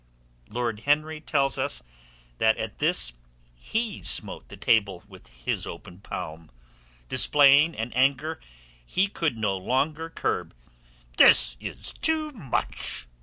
[0.49, 1.83] Lord Henry tells us
[2.39, 3.13] that at this
[3.53, 6.49] he smote the table with his open palm,
[7.07, 8.39] displaying an anger
[8.83, 10.55] he could no longer curb.
[11.17, 13.05] "This is too much!"